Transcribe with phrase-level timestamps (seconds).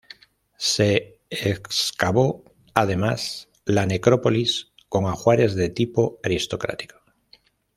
[0.57, 6.95] Se excavó además, la necrópolis con ajuares de tipo aristocrático.